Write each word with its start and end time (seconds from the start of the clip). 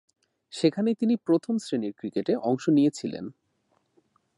সেখানেই 0.53 0.95
তিনি 0.95 1.15
প্রথম-শ্রেণীর 1.15 1.93
ক্রিকেটে 1.97 2.33
অংশ 2.35 2.69
নিয়েছিলেন। 2.69 3.25